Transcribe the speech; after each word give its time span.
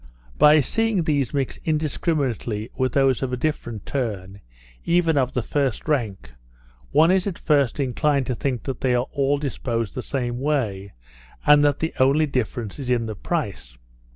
By 0.39 0.61
seeing 0.61 1.03
these 1.03 1.31
mix 1.31 1.57
indiscriminately 1.63 2.71
with 2.75 2.93
those 2.93 3.21
of 3.21 3.31
a 3.31 3.37
different 3.37 3.85
turn, 3.85 4.41
even 4.83 5.15
of 5.15 5.31
the 5.33 5.43
first 5.43 5.87
rank, 5.87 6.31
one 6.89 7.11
is 7.11 7.27
at 7.27 7.37
first 7.37 7.79
inclined 7.79 8.25
to 8.25 8.33
think 8.33 8.63
that 8.63 8.81
they 8.81 8.95
are 8.95 9.05
all 9.13 9.37
disposed 9.37 9.93
the 9.93 10.01
same 10.01 10.39
way, 10.39 10.91
and 11.45 11.63
that 11.63 11.77
the 11.77 11.93
only 11.99 12.25
difference 12.25 12.79
is 12.79 12.89
in 12.89 13.05
the 13.05 13.13
price. 13.15 13.77